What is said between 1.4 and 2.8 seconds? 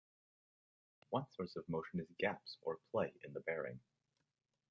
of motion is gaps or